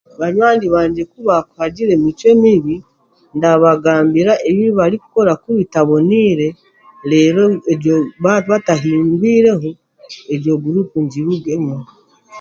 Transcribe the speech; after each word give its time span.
Banywani 0.19 0.65
bangye 0.75 1.03
ku 1.11 1.19
baakuhagira 1.27 1.91
emicwe 1.97 2.29
mibi, 2.41 2.75
ndabagambira 3.37 4.33
ebi 4.49 4.65
barikukora 4.77 5.31
ku 5.41 5.49
bitaboniire, 5.57 6.47
reero 7.09 7.43
ebyo 7.73 7.95
baaba 8.23 8.47
batahindwireho, 8.51 9.69
egyo 10.33 10.53
guruupu 10.63 10.97
ngirugemu. 11.05 11.75